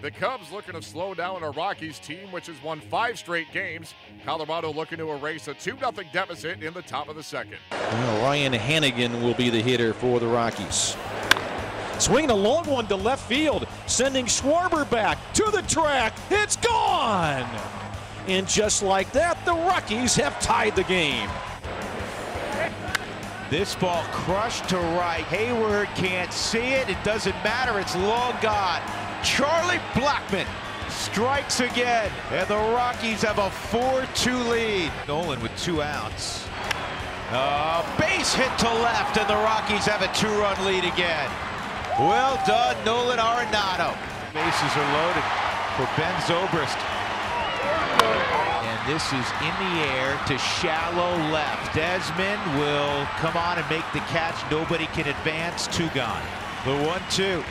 The 0.00 0.12
Cubs 0.12 0.52
looking 0.52 0.74
to 0.74 0.82
slow 0.82 1.12
down 1.12 1.42
a 1.42 1.50
Rockies 1.50 1.98
team 1.98 2.30
which 2.30 2.46
has 2.46 2.62
won 2.62 2.80
five 2.80 3.18
straight 3.18 3.50
games. 3.52 3.94
Colorado 4.24 4.72
looking 4.72 4.98
to 4.98 5.10
erase 5.10 5.48
a 5.48 5.54
2 5.54 5.76
0 5.76 5.92
deficit 6.12 6.62
in 6.62 6.72
the 6.72 6.82
top 6.82 7.08
of 7.08 7.16
the 7.16 7.22
second. 7.22 7.58
Well, 7.72 8.22
Ryan 8.22 8.52
Hanigan 8.52 9.20
will 9.22 9.34
be 9.34 9.50
the 9.50 9.60
hitter 9.60 9.92
for 9.92 10.20
the 10.20 10.26
Rockies. 10.28 10.96
Swinging 11.98 12.30
a 12.30 12.34
long 12.34 12.64
one 12.66 12.86
to 12.86 12.94
left 12.94 13.28
field, 13.28 13.66
sending 13.86 14.26
Schwarber 14.26 14.88
back 14.88 15.18
to 15.34 15.50
the 15.50 15.62
track. 15.62 16.16
It's 16.30 16.54
gone! 16.56 17.50
And 18.28 18.46
just 18.46 18.84
like 18.84 19.10
that, 19.12 19.44
the 19.44 19.52
Rockies 19.52 20.14
have 20.14 20.38
tied 20.38 20.76
the 20.76 20.84
game. 20.84 21.28
This 23.50 23.74
ball 23.74 24.04
crushed 24.12 24.68
to 24.68 24.76
right. 24.76 25.24
Heyward 25.24 25.86
can't 25.96 26.32
see 26.32 26.58
it. 26.58 26.88
It 26.88 27.02
doesn't 27.02 27.34
matter. 27.42 27.80
It's 27.80 27.96
long 27.96 28.36
gone. 28.40 28.82
Charlie 29.22 29.80
Blackmon 29.94 30.46
strikes 30.88 31.60
again, 31.60 32.10
and 32.30 32.48
the 32.48 32.56
Rockies 32.56 33.22
have 33.22 33.38
a 33.38 33.50
4-2 33.70 34.50
lead. 34.50 34.92
Nolan 35.06 35.40
with 35.40 35.56
two 35.58 35.82
outs. 35.82 36.46
Uh, 37.30 37.84
base 37.98 38.32
hit 38.32 38.50
to 38.58 38.72
left, 38.80 39.18
and 39.18 39.28
the 39.28 39.34
Rockies 39.34 39.84
have 39.84 40.02
a 40.02 40.12
two-run 40.14 40.64
lead 40.64 40.84
again. 40.84 41.30
Well 41.98 42.40
done, 42.46 42.76
Nolan 42.84 43.18
Arenado. 43.18 43.92
Bases 44.32 44.72
are 44.76 44.92
loaded 44.94 45.26
for 45.76 45.86
Ben 45.98 46.14
Zobrist. 46.22 46.78
And 48.62 48.78
this 48.86 49.04
is 49.12 49.26
in 49.42 49.54
the 49.58 49.74
air 49.92 50.18
to 50.28 50.38
shallow 50.38 51.16
left. 51.30 51.74
Desmond 51.74 52.40
will 52.58 53.04
come 53.18 53.36
on 53.36 53.58
and 53.58 53.68
make 53.68 53.84
the 53.92 54.00
catch. 54.10 54.38
Nobody 54.50 54.86
can 54.86 55.08
advance. 55.08 55.66
Two 55.66 55.88
gone. 55.90 56.22
The 56.64 56.76
one-two. 56.86 57.42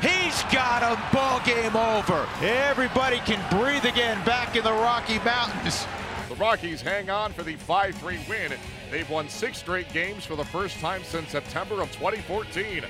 He's 0.00 0.42
got 0.44 0.82
a 0.82 1.14
ball 1.14 1.40
game 1.44 1.76
over. 1.76 2.26
Everybody 2.40 3.18
can 3.18 3.38
breathe 3.50 3.84
again 3.84 4.24
back 4.24 4.56
in 4.56 4.64
the 4.64 4.72
Rocky 4.72 5.18
Mountains. 5.18 5.86
The 6.30 6.36
Rockies 6.36 6.80
hang 6.80 7.10
on 7.10 7.32
for 7.32 7.42
the 7.42 7.56
5 7.56 7.94
3 7.96 8.18
win. 8.26 8.52
They've 8.90 9.08
won 9.10 9.28
six 9.28 9.58
straight 9.58 9.92
games 9.92 10.24
for 10.24 10.36
the 10.36 10.44
first 10.44 10.78
time 10.78 11.04
since 11.04 11.30
September 11.30 11.82
of 11.82 11.92
2014. 11.92 12.84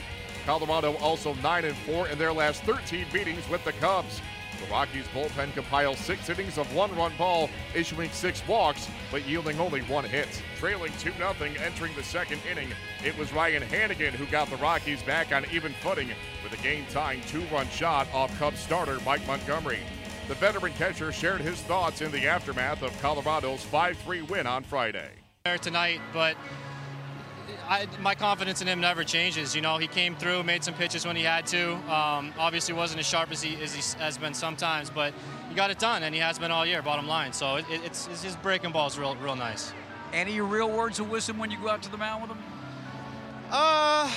Colorado 0.47 0.97
also 0.97 1.35
9 1.35 1.65
and 1.65 1.77
4 1.77 2.09
in 2.09 2.19
their 2.19 2.33
last 2.33 2.63
13 2.65 3.07
meetings 3.13 3.49
with 3.49 3.65
the 3.65 3.73
Cubs. 3.73 4.21
The 4.61 4.71
Rockies 4.71 5.07
bullpen 5.15 5.55
compiled 5.55 5.97
six 5.97 6.29
innings 6.29 6.59
of 6.59 6.73
one 6.75 6.95
run 6.95 7.13
ball, 7.17 7.49
issuing 7.75 8.11
six 8.11 8.47
walks, 8.47 8.89
but 9.11 9.27
yielding 9.27 9.59
only 9.59 9.81
one 9.83 10.05
hit. 10.05 10.29
Trailing 10.59 10.93
2 10.99 11.13
0 11.13 11.35
entering 11.65 11.95
the 11.95 12.03
second 12.03 12.41
inning, 12.51 12.69
it 13.05 13.17
was 13.17 13.33
Ryan 13.33 13.63
Hanigan 13.63 14.13
who 14.13 14.27
got 14.27 14.51
the 14.51 14.57
Rockies 14.57 15.03
back 15.03 15.33
on 15.33 15.47
even 15.51 15.73
footing 15.81 16.11
with 16.43 16.53
a 16.53 16.63
game 16.63 16.85
tying 16.91 17.23
two 17.23 17.43
run 17.53 17.69
shot 17.71 18.07
off 18.13 18.37
Cubs 18.39 18.61
starter 18.61 18.99
Mike 19.07 19.27
Montgomery. 19.27 19.81
The 20.29 20.35
veteran 20.35 20.73
catcher 20.75 21.11
shared 21.11 21.41
his 21.41 21.61
thoughts 21.63 22.03
in 22.03 22.13
the 22.13 22.27
aftermath 22.27 22.83
of 22.83 22.97
Colorado's 23.01 23.63
5 23.65 23.97
3 23.99 24.23
win 24.23 24.47
on 24.47 24.63
Friday. 24.63 25.11
There 25.45 25.59
tonight, 25.59 26.01
but 26.13 26.37
I, 27.71 27.87
my 28.01 28.17
confidence 28.17 28.61
in 28.61 28.67
him 28.67 28.81
never 28.81 29.05
changes. 29.05 29.55
You 29.55 29.61
know, 29.61 29.79
he 29.79 29.87
came 29.87 30.17
through, 30.17 30.43
made 30.43 30.65
some 30.65 30.75
pitches 30.75 31.07
when 31.07 31.15
he 31.15 31.23
had 31.23 31.47
to. 31.47 31.75
Um, 31.89 32.35
obviously, 32.37 32.75
wasn't 32.75 32.99
as 32.99 33.07
sharp 33.07 33.31
as 33.31 33.41
he, 33.41 33.55
as 33.63 33.73
he 33.73 33.99
has 34.03 34.19
been 34.19 34.35
sometimes, 34.35 34.91
but 34.91 35.15
he 35.49 35.55
got 35.55 35.71
it 35.71 35.79
done, 35.79 36.03
and 36.03 36.13
he 36.13 36.21
has 36.21 36.37
been 36.37 36.51
all 36.51 36.67
year. 36.67 36.83
Bottom 36.83 37.07
line, 37.07 37.33
so 37.33 37.57
it, 37.57 37.65
it's, 37.71 38.09
it's 38.09 38.25
his 38.25 38.35
breaking 38.35 38.73
ball 38.73 38.89
is 38.89 38.99
real, 38.99 39.15
real 39.17 39.37
nice. 39.37 39.73
Any 40.13 40.41
real 40.41 40.69
words 40.69 40.99
of 40.99 41.09
wisdom 41.09 41.39
when 41.39 41.53
you 41.53 41.59
go 41.59 41.69
out 41.69 41.81
to 41.85 41.91
the 41.93 41.97
mound 41.97 42.23
with 42.23 42.33
him? 42.33 42.39
Uh, 43.53 44.11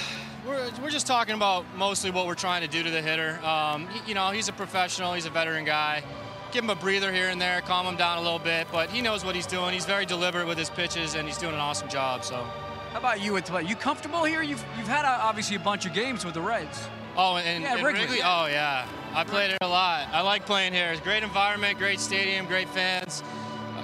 we're, 0.48 0.72
we're 0.82 0.90
just 0.90 1.06
talking 1.06 1.36
about 1.36 1.64
mostly 1.78 2.10
what 2.10 2.26
we're 2.26 2.34
trying 2.34 2.64
to 2.64 2.68
do 2.68 2.82
to 2.82 2.90
the 2.90 3.04
hitter. 3.04 3.40
Um, 3.46 3.88
you 4.08 4.16
know, 4.16 4.32
he's 4.32 4.50
a 4.50 4.54
professional, 4.54 5.14
he's 5.14 5.28
a 5.28 5.30
veteran 5.30 5.64
guy. 5.64 6.04
Give 6.52 6.64
him 6.64 6.72
a 6.72 6.76
breather 6.76 7.14
here 7.14 7.30
and 7.30 7.40
there, 7.40 7.62
calm 7.62 7.86
him 7.86 7.98
down 7.98 8.18
a 8.18 8.22
little 8.22 8.40
bit, 8.40 8.66
but 8.72 8.90
he 8.90 9.04
knows 9.04 9.24
what 9.24 9.36
he's 9.36 9.48
doing. 9.48 9.76
He's 9.76 9.86
very 9.86 10.08
deliberate 10.08 10.48
with 10.48 10.58
his 10.58 10.72
pitches, 10.72 11.14
and 11.14 11.28
he's 11.28 11.38
doing 11.38 11.54
an 11.54 11.60
awesome 11.60 11.88
job. 11.88 12.24
So. 12.24 12.48
How 12.94 13.00
about 13.00 13.22
you 13.22 13.36
at 13.38 13.46
the 13.48 13.58
You 13.60 13.76
comfortable 13.76 14.24
here? 14.24 14.44
You've 14.44 14.64
you've 14.78 14.88
had 14.88 15.04
uh, 15.04 15.18
obviously 15.22 15.56
a 15.56 15.60
bunch 15.60 15.88
of 15.88 15.94
games 15.94 16.24
with 16.24 16.36
the 16.36 16.42
Reds. 16.42 16.88
Oh, 17.18 17.38
and, 17.38 17.64
Yeah, 17.64 17.74
and 17.74 17.84
Wrigley, 17.84 18.02
Wrigley? 18.02 18.20
Oh, 18.24 18.46
yeah. 18.46 18.88
I 19.14 19.24
played 19.24 19.52
it 19.52 19.58
a 19.62 19.68
lot. 19.68 20.08
I 20.12 20.22
like 20.22 20.46
playing 20.46 20.74
here. 20.74 20.92
It's 20.92 21.02
a 21.02 21.04
great 21.04 21.24
environment, 21.24 21.78
great 21.80 22.00
stadium, 22.00 22.46
great 22.48 22.70
fans. 22.70 23.24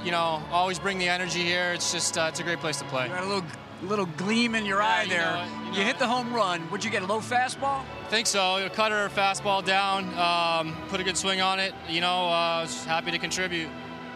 You 0.03 0.12
know, 0.12 0.42
always 0.52 0.80
bring 0.80 0.98
the 1.00 1.09
energy 1.09 1.42
here. 1.44 1.72
It's 1.74 1.92
just, 1.92 2.18
uh, 2.18 2.28
it's 2.30 2.40
a 2.40 2.44
great 2.44 2.59
place 2.59 2.78
to 2.80 2.86
play. 2.86 3.08
You 3.08 3.14
had 3.14 3.24
a 3.24 3.28
little 3.28 3.44
little 3.81 4.08
gleam 4.18 4.56
in 4.56 4.66
your 4.66 4.80
Yeah, 4.80 4.88
eye 4.88 5.03
you 5.03 5.09
there. 5.09 5.22
know 5.34 5.42
it, 5.42 5.48
you 5.48 5.72
you 5.74 5.80
know 5.80 5.86
hit 5.86 6.00
the 6.00 6.08
home 6.08 6.34
run. 6.34 6.69
Would 6.69 6.84
you 6.84 6.92
get 6.92 7.02
a 7.02 7.06
low 7.08 7.19
fastball? 7.19 7.84
think 8.09 8.28
so. 8.28 8.64
A 8.64 8.69
cutter, 8.69 9.09
fastball 9.16 9.64
down, 9.66 10.06
um, 10.19 10.75
put 10.90 11.00
a 11.00 11.03
good 11.03 11.16
swing 11.18 11.42
on 11.42 11.59
it. 11.59 11.74
You 11.88 12.02
know, 12.02 12.28
uh, 12.28 12.62
was 12.62 12.86
happy 12.86 13.12
to 13.12 13.18
contribute. 13.18 13.69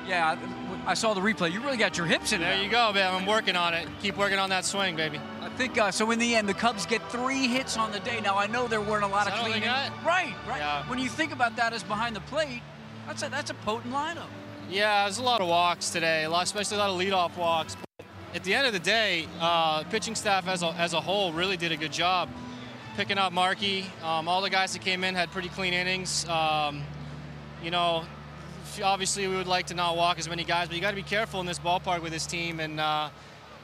Yeah, 0.08 0.36
I, 0.86 0.94
saw 0.94 1.14
the 1.14 1.22
replay. 1.22 1.52
You 1.52 1.62
really 1.62 1.78
got 1.78 1.98
your 1.98 2.06
hips 2.06 2.34
in 2.34 2.42
There 2.42 2.56
there. 2.56 2.64
you 2.64 2.70
go, 2.70 2.92
man. 2.94 3.14
I'm 3.14 3.26
working 3.26 3.56
on 3.56 3.74
it. 3.74 3.88
Keep 4.02 4.18
working 4.18 4.40
on 4.40 4.50
that 4.50 4.66
swing, 4.66 4.96
baby. 4.96 5.20
I 5.42 5.50
think 5.50 5.78
uh, 5.78 5.92
so. 5.92 6.10
In 6.12 6.20
the 6.20 6.36
end, 6.36 6.48
the 6.50 6.54
Cubs 6.54 6.86
get 6.86 7.02
three 7.12 7.48
hits 7.48 7.78
on 7.78 7.92
the 7.92 8.00
day. 8.00 8.22
Now 8.22 8.38
I 8.38 8.48
know 8.48 8.68
there 8.68 8.82
weren't 8.82 9.04
a 9.04 9.08
lot 9.08 9.28
Is 9.28 9.34
of 9.34 9.40
clean. 9.40 9.62
Right, 9.64 9.94
right. 10.06 10.60
Yeah. 10.60 10.88
When 10.90 11.00
you 11.00 11.10
think 11.10 11.32
about 11.32 11.56
that 11.58 11.74
as 11.74 11.84
behind 11.84 12.16
the 12.16 12.22
plate, 12.22 12.62
that's 13.08 13.24
a 13.24 13.30
that's 13.30 13.52
a 13.52 13.54
potent 13.56 13.94
lineup. 13.94 14.28
Yeah, 14.70 15.04
there's 15.04 15.18
a 15.18 15.24
lot 15.24 15.42
of 15.42 15.48
walks 15.48 15.90
today, 15.90 16.24
a 16.24 16.30
lot, 16.30 16.44
especially 16.44 16.78
a 16.78 16.80
lot 16.80 16.90
of 16.90 17.00
leadoff 17.00 17.38
walks. 17.38 17.76
But 17.98 18.06
at 18.34 18.44
the 18.44 18.54
end 18.54 18.66
of 18.66 18.74
the 18.74 18.80
day, 18.80 19.28
uh, 19.40 19.84
pitching 19.86 20.16
staff 20.16 20.48
as 20.48 20.64
a, 20.64 20.68
as 20.74 20.94
a 20.94 21.02
whole 21.02 21.34
really 21.34 21.58
did 21.58 21.72
a 21.72 21.78
good 21.78 21.92
job 21.92 22.30
picking 22.96 23.18
up 23.18 23.34
Márquez. 23.34 23.86
Um, 24.04 24.28
all 24.28 24.42
the 24.42 24.50
guys 24.50 24.74
that 24.74 24.82
came 24.82 25.04
in 25.04 25.16
had 25.16 25.32
pretty 25.32 25.50
clean 25.50 25.74
innings. 25.74 26.28
Um, 26.30 26.84
you 27.64 27.72
know, 27.72 28.06
obviously 28.84 29.28
we 29.28 29.36
would 29.36 29.48
like 29.48 29.68
to 29.68 29.74
not 29.74 29.96
walk 29.96 30.20
as 30.20 30.30
many 30.30 30.44
guys, 30.44 30.68
but 30.68 30.76
you 30.76 30.82
got 30.82 30.92
to 30.92 30.96
be 30.96 31.04
careful 31.04 31.40
in 31.40 31.46
this 31.46 31.60
ballpark 31.60 32.02
with 32.02 32.12
this 32.12 32.26
team. 32.26 32.60
And 32.60 32.80
uh, 32.80 33.10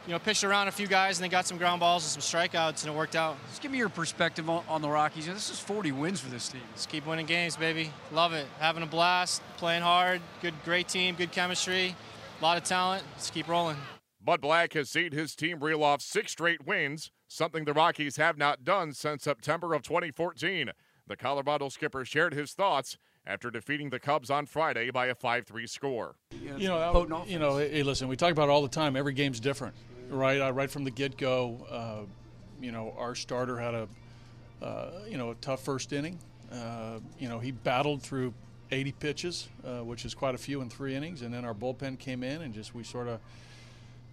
you 0.05 0.13
know, 0.13 0.19
pitched 0.19 0.43
around 0.43 0.67
a 0.67 0.71
few 0.71 0.87
guys 0.87 1.19
and 1.19 1.23
they 1.23 1.29
got 1.29 1.45
some 1.45 1.57
ground 1.57 1.79
balls 1.79 2.03
and 2.03 2.23
some 2.23 2.41
strikeouts, 2.41 2.83
and 2.83 2.93
it 2.93 2.97
worked 2.97 3.15
out. 3.15 3.37
Just 3.49 3.61
give 3.61 3.71
me 3.71 3.77
your 3.77 3.89
perspective 3.89 4.49
on, 4.49 4.63
on 4.67 4.81
the 4.81 4.89
Rockies. 4.89 5.27
This 5.27 5.51
is 5.51 5.59
40 5.59 5.91
wins 5.91 6.19
for 6.19 6.29
this 6.29 6.49
team. 6.49 6.61
Just 6.73 6.89
keep 6.89 7.05
winning 7.05 7.25
games, 7.25 7.55
baby. 7.55 7.91
Love 8.11 8.33
it. 8.33 8.47
Having 8.59 8.83
a 8.83 8.87
blast, 8.87 9.41
playing 9.57 9.83
hard. 9.83 10.21
Good, 10.41 10.55
great 10.65 10.87
team, 10.87 11.15
good 11.15 11.31
chemistry, 11.31 11.95
a 12.39 12.43
lot 12.43 12.57
of 12.57 12.63
talent. 12.63 13.03
Just 13.17 13.33
keep 13.33 13.47
rolling. 13.47 13.77
Bud 14.21 14.41
Black 14.41 14.73
has 14.73 14.89
seen 14.89 15.11
his 15.11 15.35
team 15.35 15.63
reel 15.63 15.83
off 15.83 16.01
six 16.01 16.31
straight 16.31 16.65
wins, 16.65 17.11
something 17.27 17.65
the 17.65 17.73
Rockies 17.73 18.17
have 18.17 18.37
not 18.37 18.63
done 18.63 18.93
since 18.93 19.23
September 19.23 19.73
of 19.73 19.81
2014. 19.83 20.71
The 21.07 21.15
Colorado 21.15 21.69
skipper 21.69 22.03
shared 22.03 22.33
his 22.33 22.53
thoughts 22.53 22.97
after 23.29 23.51
defeating 23.51 23.91
the 23.91 23.99
Cubs 23.99 24.29
on 24.31 24.47
Friday 24.47 24.89
by 24.89 25.05
a 25.05 25.15
5 25.15 25.45
3 25.45 25.67
score. 25.67 26.15
You 26.31 26.67
know, 26.67 26.79
that- 26.79 26.91
Potent 26.91 27.27
you 27.29 27.37
know. 27.39 27.57
Hey, 27.57 27.83
listen, 27.83 28.07
we 28.07 28.15
talk 28.15 28.31
about 28.31 28.49
it 28.49 28.51
all 28.51 28.63
the 28.63 28.67
time. 28.67 28.95
Every 28.95 29.13
game's 29.13 29.39
different, 29.39 29.75
right? 30.09 30.41
Uh, 30.41 30.51
right 30.51 30.69
from 30.69 30.83
the 30.83 30.91
get-go, 30.91 31.65
uh, 31.69 32.05
you 32.61 32.71
know, 32.71 32.93
our 32.97 33.13
starter 33.15 33.57
had 33.57 33.75
a, 33.75 33.87
uh, 34.61 34.91
you 35.07 35.17
know, 35.17 35.29
a 35.31 35.35
tough 35.35 35.63
first 35.63 35.93
inning. 35.93 36.17
Uh, 36.51 36.99
you 37.19 37.29
know, 37.29 37.37
he 37.37 37.51
battled 37.51 38.01
through 38.01 38.33
80 38.71 38.91
pitches, 38.93 39.47
uh, 39.63 39.83
which 39.83 40.05
is 40.05 40.15
quite 40.15 40.33
a 40.33 40.37
few 40.37 40.61
in 40.61 40.69
three 40.69 40.95
innings, 40.95 41.21
and 41.21 41.31
then 41.31 41.45
our 41.45 41.53
bullpen 41.53 41.99
came 41.99 42.23
in 42.23 42.41
and 42.41 42.53
just 42.53 42.73
we 42.73 42.83
sort 42.83 43.07
of, 43.07 43.19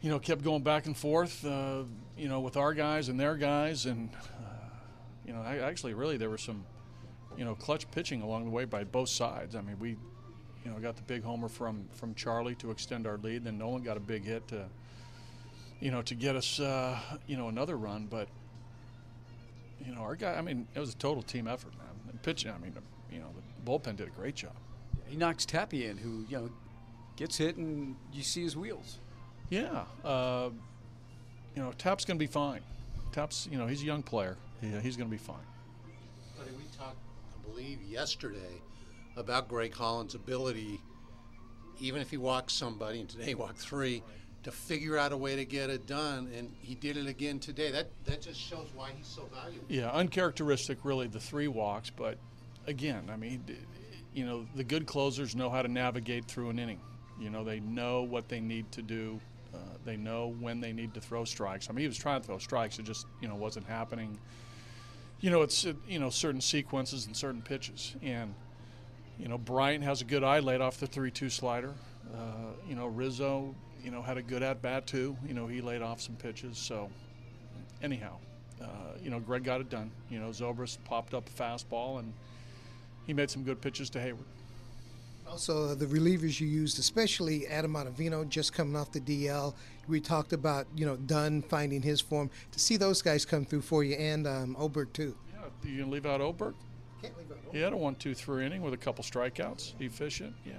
you 0.03 0.11
know, 0.11 0.19
kept 0.19 0.45
going 0.45 0.63
back 0.63 0.85
and 0.87 0.97
forth, 0.97 1.45
uh, 1.47 1.83
you 2.19 2.29
know, 2.29 2.41
with 2.41 2.57
our 2.59 2.75
guys 2.75 3.09
and 3.09 3.19
their 3.19 3.35
guys, 3.37 3.87
and 3.87 4.11
uh, 4.15 4.49
you 5.27 5.33
know, 5.33 5.41
I, 5.41 5.57
actually, 5.59 5.95
really, 5.95 6.19
there 6.19 6.31
were 6.31 6.39
some, 6.39 6.65
you 7.37 7.45
know, 7.45 7.55
clutch 7.55 7.91
pitching 7.91 8.23
along 8.23 8.45
the 8.45 8.51
way 8.51 8.65
by 8.65 8.85
both 8.85 9.09
sides. 9.09 9.55
I 9.55 9.61
mean, 9.61 9.79
we 9.79 9.97
you 10.67 10.73
know, 10.73 10.79
got 10.79 10.97
the 10.97 11.03
big 11.03 11.23
homer 11.23 11.49
from 11.49 11.89
from 11.93 12.15
Charlie 12.15 12.57
to 12.57 12.73
extend 12.73 13.07
our 13.07 13.19
lead. 13.19 13.45
Then 13.45 13.57
Nolan 13.57 13.83
got 13.83 13.97
a 13.97 14.01
big 14.01 14.25
hit 14.25 14.49
to, 14.49 14.67
you 15.81 15.93
know, 15.93 16.03
to 16.03 16.15
get 16.15 16.35
us, 16.35 16.59
uh, 16.59 16.99
you 17.29 17.37
know, 17.37 17.49
another 17.49 17.77
run. 17.77 18.07
But, 18.11 18.29
you 19.85 19.95
know, 19.95 20.01
our 20.01 20.17
guy. 20.17 20.35
I 20.35 20.41
mean, 20.41 20.67
it 20.75 20.81
was 20.81 20.93
a 20.93 20.97
total 20.97 21.23
team 21.23 21.47
effort, 21.47 21.73
man. 21.79 21.87
And 22.11 22.21
pitching. 22.23 22.51
I 22.51 22.59
mean, 22.59 22.75
you 23.13 23.21
know, 23.21 23.29
the 23.37 23.71
bullpen 23.71 23.97
did 23.97 24.09
a 24.09 24.11
great 24.11 24.35
job. 24.35 24.57
He 25.07 25.17
knocks 25.17 25.47
Tapia 25.47 25.91
in, 25.91 25.99
who 25.99 26.25
you 26.29 26.37
know 26.37 26.51
gets 27.15 27.37
hit, 27.37 27.57
and 27.57 27.95
you 28.13 28.25
see 28.25 28.43
his 28.43 28.57
wheels. 28.57 28.99
Yeah. 29.51 29.85
Uh, 30.05 30.51
you 31.55 31.63
know, 31.63 31.73
Tap's 31.79 32.05
going 32.05 32.19
to 32.19 32.23
be 32.23 32.31
fine. 32.31 32.61
Tap's, 33.13 33.49
you 33.51 33.57
know, 33.57 33.67
he's 33.67 33.83
a 33.83 33.87
young 33.87 34.03
player. 34.03 34.37
He, 34.61 34.69
he's 34.81 34.97
going 34.97 35.09
to 35.09 35.17
be 35.17 35.17
fine. 35.17 35.37
Buddy, 36.37 36.51
we 36.51 36.65
talked, 36.77 36.97
I 36.97 37.16
believe, 37.47 37.83
yesterday 37.83 38.61
about 39.17 39.49
Greg 39.49 39.75
Holland's 39.75 40.15
ability, 40.15 40.81
even 41.81 42.01
if 42.01 42.11
he 42.11 42.17
walks 42.17 42.55
somebody, 42.55 43.01
and 43.01 43.09
today 43.09 43.27
he 43.27 43.35
walked 43.35 43.59
three, 43.59 44.03
to 44.43 44.51
figure 44.53 44.97
out 44.97 45.13
a 45.13 45.17
way 45.17 45.37
to 45.37 45.45
get 45.45 45.71
it 45.71 45.87
done, 45.87 46.31
and 46.37 46.53
he 46.61 46.75
did 46.75 46.97
it 46.97 47.07
again 47.07 47.39
today. 47.39 47.71
That 47.71 47.89
that 48.05 48.23
just 48.23 48.41
shows 48.41 48.69
why 48.75 48.91
he's 48.97 49.07
so 49.07 49.29
valuable. 49.35 49.65
Yeah, 49.69 49.91
uncharacteristic, 49.91 50.79
really, 50.85 51.09
the 51.09 51.21
three 51.21 51.49
walks, 51.49 51.91
but 51.91 52.19
again, 52.67 53.11
I 53.13 53.17
mean, 53.17 53.45
you 54.15 54.25
know, 54.25 54.47
the 54.55 54.65
good 54.65 54.87
closers 54.87 55.35
know 55.35 55.51
how 55.51 55.63
to 55.63 55.69
navigate 55.69 56.27
through 56.27 56.51
an 56.51 56.59
inning. 56.59 56.81
You 57.19 57.31
know, 57.31 57.45
they 57.45 57.61
know 57.61 58.03
what 58.03 58.29
they 58.29 58.41
need 58.41 58.71
to 58.73 58.83
do. 58.83 59.21
Uh, 59.55 59.59
they 59.85 59.97
know 59.97 60.35
when 60.39 60.61
they 60.61 60.73
need 60.73 60.93
to 60.95 61.01
throw 61.01 61.25
strikes. 61.25 61.71
I 61.71 61.73
mean, 61.73 61.81
he 61.81 61.89
was 61.89 61.97
trying 61.97 62.21
to 62.21 62.27
throw 62.27 62.39
strikes; 62.39 62.79
it 62.79 62.85
just 62.85 63.07
you 63.21 63.29
know 63.29 63.35
wasn't 63.35 63.67
happening. 63.67 64.19
You 65.21 65.31
know, 65.31 65.43
it's 65.43 65.67
you 65.89 65.99
know 65.99 66.11
certain 66.11 66.41
sequences 66.41 67.07
and 67.07 67.17
certain 67.17 67.43
pitches, 67.43 67.97
and 68.03 68.35
you 69.19 69.29
know 69.29 69.39
Bryant 69.39 69.83
has 69.83 70.03
a 70.03 70.05
good 70.05 70.23
eye 70.23 70.41
laid 70.41 70.61
off 70.61 70.79
the 70.79 70.87
three-two 70.87 71.31
slider. 71.31 71.73
Uh, 72.15 72.53
you 72.69 72.75
know 72.75 72.87
Rizzo, 72.87 73.55
you 73.83 73.91
know 73.91 74.03
had 74.03 74.19
a 74.19 74.23
good 74.23 74.43
at 74.43 74.61
bat 74.61 74.87
too. 74.87 75.17
You 75.27 75.35
know 75.35 75.47
he 75.47 75.61
laid 75.61 75.83
off 75.83 76.01
some 76.01 76.17
pitches. 76.17 76.59
So 76.59 76.91
anyhow, 77.83 78.17
uh, 78.61 78.67
you 79.03 79.11
know 79.11 79.19
Greg 79.19 79.45
got 79.45 79.61
it 79.61 79.71
done. 79.71 79.91
You 80.11 80.21
know 80.21 80.29
Zobrist 80.29 80.79
popped 80.85 81.15
up 81.15 81.29
a 81.29 81.43
fastball 81.43 81.99
and 81.99 82.13
he 83.07 83.15
made 83.15 83.31
some 83.31 83.43
good 83.43 83.61
pitches 83.61 83.89
to 83.91 83.99
Heyward. 83.99 84.25
Also, 85.29 85.75
the 85.75 85.87
relievers 85.87 86.41
you 86.41 86.47
used, 86.47 86.79
especially 86.79 87.47
Adam 87.49 87.75
Ottavino, 87.75 88.29
just 88.29 88.53
coming 88.53 88.77
off 88.77 88.93
the 88.93 89.01
DL. 89.01 89.55
We 89.89 90.01
talked 90.01 90.33
about, 90.33 90.67
you 90.75 90.87
know, 90.87 90.97
Dunn 90.97 91.43
finding 91.43 91.83
his 91.83 92.01
form. 92.01 92.31
To 92.53 92.59
see 92.59 92.77
those 92.77 93.03
guys 93.03 93.25
come 93.25 93.45
through 93.45 93.63
for 93.63 93.85
you 93.85 93.97
and 93.97 94.27
um, 94.27 94.57
Oberg, 94.59 94.93
too. 94.93 95.15
Yeah, 95.35 95.71
you 95.71 95.83
can 95.83 95.91
leave 95.91 96.07
out 96.07 96.21
Oberg? 96.21 96.55
Can't 97.03 97.17
leave 97.19 97.31
out 97.31 97.39
Oberg. 97.39 97.55
He 97.55 97.61
had 97.61 97.73
a 97.73 97.77
one, 97.77 97.97
two, 97.97 98.15
three 98.15 98.47
inning 98.47 98.63
with 98.63 98.73
a 98.73 98.79
couple 98.79 99.05
strikeouts. 99.05 99.75
Efficient, 99.81 100.35
yeah. 100.45 100.55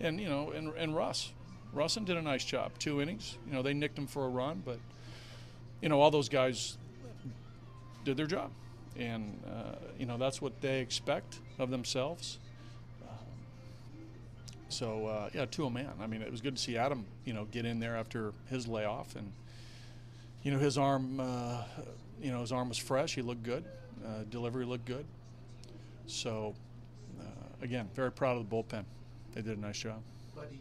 And, 0.00 0.20
you 0.20 0.28
know, 0.28 0.50
and, 0.50 0.72
and 0.76 0.94
Russ. 0.94 1.32
Rusin 1.74 2.04
did 2.04 2.16
a 2.16 2.22
nice 2.22 2.44
job. 2.44 2.72
Two 2.78 3.00
innings. 3.00 3.38
You 3.46 3.54
know, 3.54 3.62
they 3.62 3.72
nicked 3.72 3.96
him 3.96 4.06
for 4.06 4.26
a 4.26 4.28
run, 4.28 4.62
but, 4.64 4.78
you 5.80 5.88
know, 5.88 6.00
all 6.00 6.10
those 6.10 6.28
guys 6.28 6.76
did 8.04 8.16
their 8.16 8.26
job. 8.26 8.50
And, 8.96 9.40
uh, 9.46 9.76
you 9.98 10.04
know, 10.04 10.18
that's 10.18 10.42
what 10.42 10.60
they 10.60 10.80
expect 10.80 11.38
of 11.58 11.70
themselves. 11.70 12.38
So 14.72 15.06
uh, 15.06 15.28
yeah, 15.34 15.44
to 15.44 15.66
a 15.66 15.70
man. 15.70 15.90
I 16.00 16.06
mean, 16.06 16.22
it 16.22 16.30
was 16.30 16.40
good 16.40 16.56
to 16.56 16.62
see 16.62 16.78
Adam, 16.78 17.04
you 17.24 17.34
know, 17.34 17.44
get 17.44 17.66
in 17.66 17.78
there 17.78 17.94
after 17.94 18.32
his 18.48 18.66
layoff, 18.66 19.14
and 19.16 19.30
you 20.42 20.50
know 20.50 20.58
his 20.58 20.78
arm, 20.78 21.20
uh, 21.20 21.62
you 22.20 22.30
know 22.30 22.40
his 22.40 22.52
arm 22.52 22.70
was 22.70 22.78
fresh. 22.78 23.14
He 23.14 23.22
looked 23.22 23.42
good. 23.42 23.64
Uh, 24.04 24.24
delivery 24.30 24.64
looked 24.64 24.86
good. 24.86 25.04
So 26.06 26.54
uh, 27.20 27.24
again, 27.60 27.90
very 27.94 28.10
proud 28.10 28.38
of 28.38 28.48
the 28.48 28.56
bullpen. 28.56 28.84
They 29.34 29.42
did 29.42 29.58
a 29.58 29.60
nice 29.60 29.78
job. 29.78 30.00
Buddy, 30.34 30.60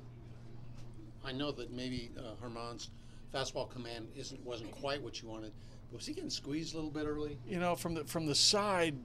I 1.26 1.32
know 1.32 1.52
that 1.54 1.72
maybe 1.72 2.12
uh, 2.18 2.46
Germán's 2.46 2.90
fastball 3.34 3.70
command 3.70 4.10
isn't 4.18 4.46
wasn't 4.46 4.72
quite 4.72 5.02
what 5.02 5.22
you 5.22 5.30
wanted. 5.30 5.54
Was 5.94 6.06
he 6.06 6.14
getting 6.14 6.30
squeezed 6.30 6.74
a 6.74 6.78
little 6.78 6.92
bit 6.92 7.06
early? 7.06 7.38
You 7.48 7.60
know, 7.60 7.76
from 7.76 7.94
the 7.94 8.04
from 8.04 8.26
the 8.26 8.36
side, 8.36 8.96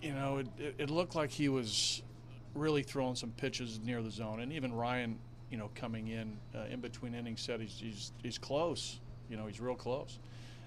you 0.00 0.12
know, 0.12 0.38
it, 0.38 0.46
it, 0.58 0.74
it 0.78 0.90
looked 0.90 1.14
like 1.14 1.30
he 1.30 1.50
was 1.50 2.02
really 2.56 2.82
throwing 2.82 3.14
some 3.14 3.30
pitches 3.32 3.80
near 3.82 4.02
the 4.02 4.10
zone. 4.10 4.40
And 4.40 4.52
even 4.52 4.72
Ryan, 4.72 5.18
you 5.50 5.58
know, 5.58 5.70
coming 5.74 6.08
in 6.08 6.36
uh, 6.54 6.64
in 6.70 6.80
between 6.80 7.14
innings 7.14 7.40
said 7.40 7.60
he's, 7.60 7.78
he's 7.78 8.12
he's 8.22 8.38
close. 8.38 9.00
You 9.30 9.36
know, 9.36 9.46
he's 9.46 9.60
real 9.60 9.74
close. 9.74 10.18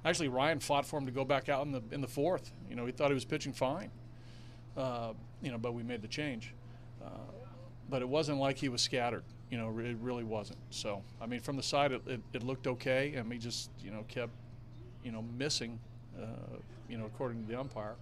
Actually, 0.06 0.30
Ryan 0.30 0.59
fought 0.59 0.86
for 0.86 0.97
him 0.97 1.06
to 1.06 1.12
go 1.12 1.25
back 1.25 1.50
out 1.50 1.65
in 1.65 1.71
the 1.71 1.81
in 1.91 2.01
the 2.01 2.07
fourth. 2.07 2.51
You 2.69 2.75
know, 2.75 2.86
he 2.86 2.91
thought 2.91 3.09
he 3.09 3.13
was 3.13 3.25
pitching 3.25 3.53
fine. 3.53 3.91
Uh, 4.77 5.13
you 5.41 5.51
know, 5.51 5.57
but 5.57 5.74
we 5.74 5.83
made 5.83 6.01
the 6.01 6.07
change. 6.07 6.53
Uh, 7.03 7.09
but 7.89 8.01
it 8.01 8.07
wasn't 8.07 8.38
like 8.38 8.57
he 8.57 8.69
was 8.69 8.81
scattered. 8.81 9.24
You 9.50 9.57
know, 9.57 9.68
it 9.80 9.97
really 10.00 10.24
wasn't. 10.24 10.59
So, 10.69 11.01
I 11.19 11.25
mean, 11.25 11.39
from 11.39 11.56
the 11.56 11.63
side, 11.63 11.91
it, 11.91 12.01
it, 12.06 12.21
it 12.33 12.44
looked 12.44 12.68
okay, 12.68 13.15
and 13.15 13.27
we 13.27 13.39
just, 13.39 13.71
you 13.83 13.89
know, 13.89 14.06
kept, 14.07 14.31
you 15.03 15.12
know, 15.12 15.24
missing, 15.39 15.80
uh, 16.21 16.25
you 16.88 17.00
know, 17.00 17.06
according 17.06 17.41
to 17.41 17.51
the 17.51 17.59
umpire. 17.59 17.95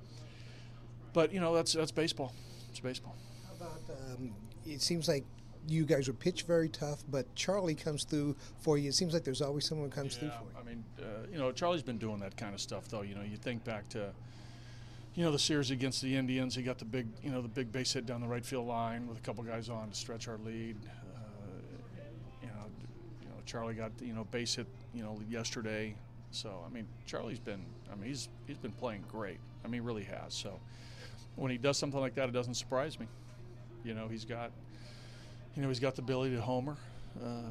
But 1.14 1.32
you 1.32 1.40
know, 1.40 1.56
that's 1.56 1.74
that's 1.74 1.92
baseball. 1.92 2.34
It's 2.70 2.80
baseball 2.80 3.16
about? 3.60 3.82
Um, 3.90 4.34
it 4.66 4.82
seems 4.82 5.08
like 5.08 5.26
you 5.68 5.86
guys 5.86 6.08
were 6.08 6.14
pitch 6.14 6.44
very 6.44 6.70
tough, 6.70 7.04
but 7.10 7.34
Charlie 7.36 7.76
comes 7.76 8.04
through 8.04 8.36
for 8.60 8.78
you. 8.78 8.90
It 8.90 8.94
seems 8.94 9.14
like 9.14 9.24
there's 9.24 9.42
always 9.42 9.66
someone 9.66 9.90
who 9.90 9.96
comes 9.96 10.14
yeah, 10.14 10.20
through 10.20 10.30
for 10.30 10.44
you. 10.44 10.62
I 10.62 10.64
mean, 10.64 10.84
uh, 11.00 11.28
you 11.32 11.38
know, 11.38 11.52
Charlie's 11.52 11.84
been 11.84 11.98
doing 11.98 12.20
that 12.20 12.38
kind 12.38 12.54
of 12.54 12.62
stuff, 12.62 12.88
though. 12.90 13.02
You 13.02 13.16
know, 13.16 13.22
you 13.22 13.38
think 13.38 13.64
back 13.64 13.90
to, 13.90 14.12
you 15.16 15.24
know, 15.24 15.32
the 15.32 15.40
series 15.40 15.72
against 15.72 16.02
the 16.02 16.16
Indians. 16.16 16.56
He 16.56 16.62
got 16.62 16.80
the 16.80 16.86
big, 16.86 17.08
you 17.22 17.32
know, 17.32 17.42
the 17.42 17.48
big 17.48 17.72
base 17.72 17.94
hit 17.94 18.06
down 18.06 18.22
the 18.22 18.28
right 18.28 18.46
field 18.46 18.68
line 18.68 19.08
with 19.08 19.18
a 19.18 19.22
couple 19.22 19.44
guys 19.44 19.70
on 19.70 19.90
to 19.90 19.96
stretch 19.96 20.28
our 20.28 20.38
lead. 20.38 20.78
Uh, 20.86 21.20
you 22.42 22.48
know, 22.48 22.66
you 23.22 23.28
know, 23.28 23.36
Charlie 23.46 23.74
got 23.74 23.92
you 24.02 24.14
know 24.14 24.24
base 24.26 24.56
hit, 24.56 24.68
you 24.94 25.04
know, 25.04 25.20
yesterday. 25.30 25.96
So 26.32 26.64
I 26.66 26.74
mean, 26.74 26.88
Charlie's 27.06 27.40
been, 27.40 27.66
I 27.92 27.96
mean, 27.96 28.10
he's 28.10 28.30
he's 28.46 28.58
been 28.58 28.74
playing 28.74 29.04
great. 29.12 29.40
I 29.64 29.68
mean, 29.68 29.82
he 29.82 29.86
really 29.86 30.04
has. 30.04 30.34
So 30.34 30.60
when 31.36 31.52
he 31.52 31.58
does 31.58 31.78
something 31.78 32.00
like 32.00 32.16
that, 32.16 32.30
it 32.30 32.34
doesn't 32.34 32.56
surprise 32.56 33.00
me. 33.00 33.08
You 33.88 33.94
know, 33.94 34.08
he's 34.10 34.26
got, 34.26 34.52
you 35.56 35.62
know, 35.62 35.70
he's 35.70 35.80
got 35.80 35.96
the 35.96 36.02
ability 36.02 36.36
to 36.36 36.42
homer. 36.42 36.76
Uh, 37.24 37.50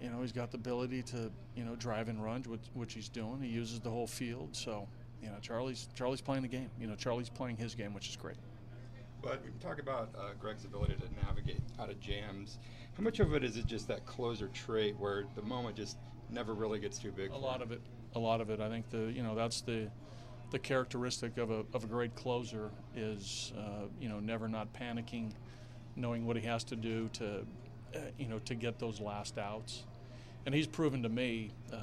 you 0.00 0.10
know, 0.10 0.20
he's 0.20 0.32
got 0.32 0.50
the 0.50 0.56
ability 0.56 1.02
to, 1.02 1.30
you 1.56 1.64
know, 1.64 1.74
drive 1.76 2.08
and 2.08 2.22
run, 2.22 2.42
which, 2.44 2.60
which 2.74 2.94
he's 2.94 3.08
doing. 3.08 3.40
He 3.42 3.48
uses 3.48 3.80
the 3.80 3.90
whole 3.90 4.06
field. 4.06 4.50
So, 4.52 4.88
you 5.20 5.28
know, 5.28 5.36
Charlie's 5.40 5.88
Charlie's 5.94 6.20
playing 6.20 6.42
the 6.42 6.48
game. 6.48 6.70
You 6.80 6.86
know, 6.86 6.94
Charlie's 6.94 7.28
playing 7.28 7.56
his 7.56 7.74
game, 7.74 7.94
which 7.94 8.08
is 8.08 8.16
great. 8.16 8.36
But 9.22 9.42
we 9.44 9.50
talk 9.60 9.80
about 9.80 10.10
uh, 10.18 10.30
Greg's 10.40 10.64
ability 10.64 10.94
to 10.94 11.26
navigate 11.26 11.60
out 11.78 11.90
of 11.90 12.00
jams. 12.00 12.58
How 12.96 13.02
much 13.02 13.20
of 13.20 13.34
it 13.34 13.44
is 13.44 13.56
it 13.56 13.66
just 13.66 13.88
that 13.88 14.04
closer 14.04 14.48
trait 14.48 14.96
where 14.98 15.24
the 15.36 15.42
moment 15.42 15.76
just 15.76 15.96
never 16.30 16.54
really 16.54 16.78
gets 16.78 16.98
too 16.98 17.12
big? 17.12 17.30
A 17.30 17.36
lot 17.36 17.56
him? 17.56 17.62
of 17.62 17.72
it. 17.72 17.80
A 18.14 18.18
lot 18.18 18.40
of 18.40 18.50
it. 18.50 18.60
I 18.60 18.68
think 18.68 18.88
the 18.90 19.12
you 19.12 19.22
know 19.22 19.34
that's 19.34 19.60
the 19.62 19.88
the 20.50 20.58
characteristic 20.58 21.38
of 21.38 21.50
a, 21.50 21.64
of 21.72 21.84
a 21.84 21.86
great 21.86 22.14
closer 22.14 22.70
is 22.94 23.52
uh, 23.56 23.86
you 24.00 24.08
know 24.08 24.20
never 24.20 24.48
not 24.48 24.72
panicking, 24.72 25.32
knowing 25.96 26.26
what 26.26 26.36
he 26.36 26.42
has 26.42 26.64
to 26.64 26.76
do 26.76 27.08
to, 27.14 27.44
uh, 27.94 27.98
you 28.18 28.28
know, 28.28 28.38
to 28.40 28.54
get 28.54 28.78
those 28.78 29.00
last 29.00 29.38
outs. 29.38 29.84
And 30.44 30.54
he's 30.54 30.66
proven 30.66 31.02
to 31.04 31.08
me, 31.08 31.50
uh, 31.72 31.76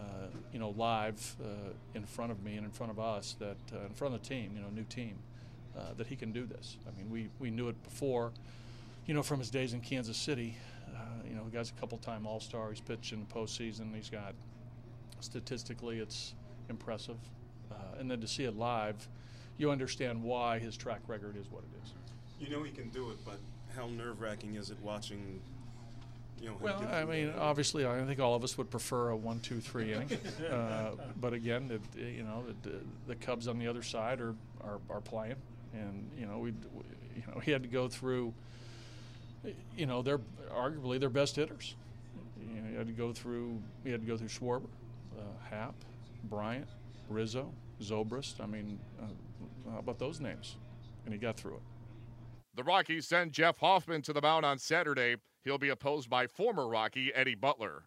you 0.51 0.59
know, 0.59 0.71
live 0.71 1.35
uh, 1.41 1.71
in 1.93 2.05
front 2.05 2.31
of 2.31 2.43
me 2.43 2.55
and 2.55 2.65
in 2.65 2.71
front 2.71 2.91
of 2.91 2.99
us 2.99 3.35
that, 3.39 3.57
uh, 3.73 3.85
in 3.85 3.93
front 3.93 4.13
of 4.13 4.21
the 4.21 4.27
team, 4.27 4.51
you 4.55 4.61
know, 4.61 4.69
new 4.69 4.83
team, 4.83 5.15
uh, 5.77 5.93
that 5.97 6.07
he 6.07 6.15
can 6.15 6.31
do 6.31 6.45
this. 6.45 6.77
I 6.85 6.97
mean, 6.97 7.09
we, 7.09 7.29
we 7.39 7.51
knew 7.51 7.69
it 7.69 7.81
before, 7.83 8.33
you 9.05 9.13
know, 9.13 9.23
from 9.23 9.39
his 9.39 9.49
days 9.49 9.73
in 9.73 9.79
Kansas 9.79 10.17
City. 10.17 10.57
Uh, 10.87 10.99
you 11.27 11.35
know, 11.35 11.45
the 11.45 11.51
guy's 11.51 11.69
a 11.69 11.79
couple 11.79 11.97
time 11.99 12.27
All 12.27 12.41
Star. 12.41 12.69
He's 12.69 12.81
pitched 12.81 13.13
in 13.13 13.19
the 13.21 13.33
postseason. 13.33 13.95
He's 13.95 14.09
got, 14.09 14.33
statistically, 15.21 15.99
it's 15.99 16.33
impressive. 16.69 17.17
and 17.97 18.09
then 18.09 18.19
to 18.21 18.27
see 18.27 18.43
it 18.43 18.55
live, 18.55 19.07
you 19.57 19.71
understand 19.71 20.23
why 20.23 20.59
his 20.59 20.75
track 20.75 21.01
record 21.07 21.37
is 21.37 21.49
what 21.51 21.63
it 21.63 21.83
is. 21.83 21.93
You 22.39 22.49
know 22.49 22.63
he 22.63 22.71
can 22.71 22.89
do 22.89 23.09
it, 23.11 23.17
but 23.25 23.37
how 23.75 23.87
nerve 23.87 24.21
wracking 24.21 24.55
is 24.55 24.69
it 24.69 24.77
watching? 24.81 25.41
You 26.41 26.49
know, 26.49 26.57
well, 26.61 26.87
I 26.89 27.03
mean, 27.03 27.33
obviously, 27.37 27.85
I 27.85 28.01
think 28.05 28.19
all 28.21 28.33
of 28.33 28.43
us 28.45 28.57
would 28.57 28.69
prefer 28.69 29.09
a 29.09 29.15
one, 29.15 29.41
two, 29.41 29.59
three 29.59 29.93
inning. 29.93 30.17
uh, 30.51 30.91
but 31.19 31.33
again, 31.33 31.69
it, 31.69 31.99
you 31.99 32.23
know, 32.23 32.43
the, 32.63 32.79
the, 33.07 33.15
Cubs 33.15 33.49
on 33.49 33.59
the 33.59 33.67
other 33.67 33.83
side 33.83 34.21
are, 34.21 34.35
are, 34.63 34.79
are 34.89 35.01
playing, 35.01 35.35
and 35.73 36.09
you 36.17 36.25
know, 36.25 36.37
we, 36.39 36.51
you 36.51 37.23
know, 37.27 37.39
he 37.41 37.51
had 37.51 37.61
to 37.63 37.69
go 37.69 37.89
through. 37.89 38.33
You 39.75 39.85
know, 39.85 40.01
they're 40.01 40.21
arguably 40.53 40.99
their 40.99 41.09
best 41.09 41.35
hitters. 41.35 41.75
You 42.39 42.61
know, 42.61 42.69
he 42.69 42.75
had 42.75 42.87
to 42.87 42.93
go 42.93 43.11
through. 43.11 43.61
He 43.83 43.91
had 43.91 44.01
to 44.01 44.07
go 44.07 44.15
through 44.15 44.27
Schwarber, 44.29 44.69
uh, 45.17 45.23
Happ, 45.49 45.75
Bryant, 46.29 46.67
Rizzo, 47.09 47.51
Zobrist. 47.81 48.41
I 48.41 48.45
mean, 48.45 48.79
uh, 49.01 49.71
how 49.71 49.79
about 49.79 49.99
those 49.99 50.21
names? 50.21 50.55
And 51.03 51.13
he 51.13 51.19
got 51.19 51.35
through 51.35 51.55
it. 51.55 51.61
The 52.59 52.65
Rockies 52.65 53.07
send 53.07 53.31
Jeff 53.31 53.59
Hoffman 53.59 54.01
to 54.01 54.11
the 54.11 54.19
mound 54.19 54.45
on 54.45 54.59
Saturday. 54.59 55.15
He'll 55.45 55.57
be 55.57 55.69
opposed 55.69 56.09
by 56.09 56.27
former 56.27 56.67
Rocky 56.67 57.09
Eddie 57.15 57.35
Butler. 57.35 57.83